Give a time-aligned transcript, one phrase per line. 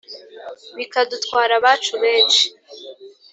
[0.77, 2.45] Bikadutwara abacu benshi